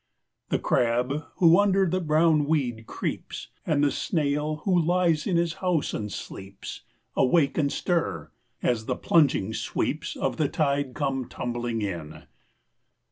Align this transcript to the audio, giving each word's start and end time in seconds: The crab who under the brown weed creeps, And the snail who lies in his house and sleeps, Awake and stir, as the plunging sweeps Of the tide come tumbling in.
The 0.49 0.57
crab 0.57 1.25
who 1.35 1.59
under 1.59 1.87
the 1.87 2.01
brown 2.01 2.45
weed 2.47 2.87
creeps, 2.87 3.49
And 3.67 3.83
the 3.83 3.91
snail 3.91 4.63
who 4.65 4.81
lies 4.83 5.27
in 5.27 5.37
his 5.37 5.53
house 5.61 5.93
and 5.93 6.11
sleeps, 6.11 6.81
Awake 7.15 7.55
and 7.59 7.71
stir, 7.71 8.31
as 8.63 8.85
the 8.87 8.95
plunging 8.95 9.53
sweeps 9.53 10.15
Of 10.15 10.37
the 10.37 10.49
tide 10.49 10.95
come 10.95 11.25
tumbling 11.29 11.83
in. 11.83 12.23